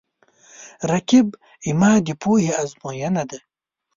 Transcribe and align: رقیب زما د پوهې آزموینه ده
رقیب 0.91 1.27
زما 1.67 1.91
د 2.05 2.09
پوهې 2.21 2.49
آزموینه 2.61 3.23
ده 3.29 3.39